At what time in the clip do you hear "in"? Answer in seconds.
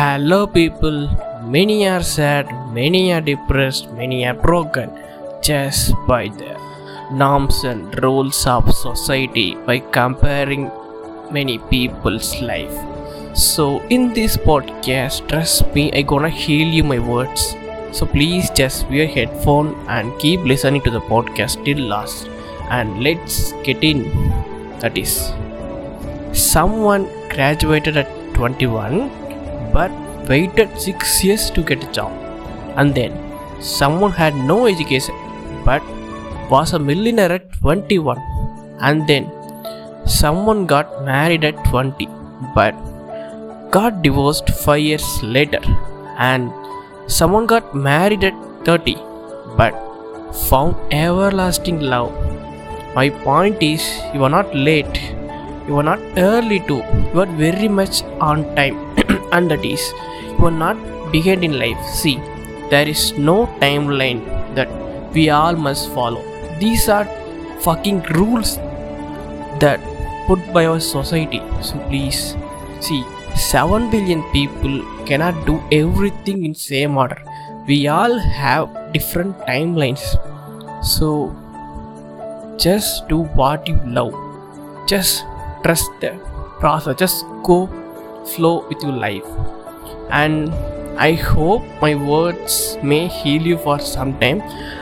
13.96-14.14, 23.84-24.04, 61.44-61.58, 76.44-76.54